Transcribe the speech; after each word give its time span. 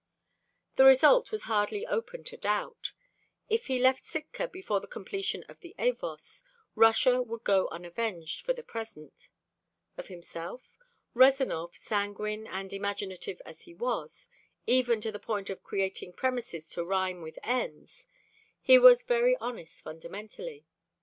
The 0.77 0.85
result 0.85 1.31
was 1.31 1.43
hardly 1.43 1.85
open 1.85 2.23
to 2.23 2.35
doubt. 2.35 2.93
If 3.49 3.67
he 3.67 3.77
left 3.77 4.03
Sitka 4.03 4.47
before 4.47 4.79
the 4.79 4.87
completion 4.87 5.43
of 5.43 5.59
the 5.59 5.75
Avos, 5.77 6.41
Russia 6.73 7.21
would 7.21 7.43
go 7.43 7.67
unavenged 7.67 8.41
for 8.43 8.51
the 8.53 8.63
present. 8.63 9.29
Or 9.99 10.03
himself? 10.03 10.75
Rezanov, 11.13 11.77
sanguine 11.77 12.47
and 12.47 12.73
imaginative 12.73 13.43
as 13.45 13.61
he 13.61 13.75
was, 13.75 14.27
even 14.65 15.01
to 15.01 15.11
the 15.11 15.19
point 15.19 15.51
of 15.51 15.61
creating 15.61 16.13
premises 16.13 16.67
to 16.69 16.83
rhyme 16.83 17.21
with 17.21 17.37
ends, 17.43 18.07
was 18.67 19.03
very 19.03 19.37
honest 19.37 19.83
fundamentally. 19.83 20.65